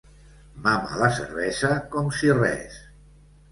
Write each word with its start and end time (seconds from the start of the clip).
Mama 0.67 0.97
la 1.01 1.09
cervesa 1.19 1.71
com 1.93 2.11
si 2.19 2.33
res. 2.41 2.83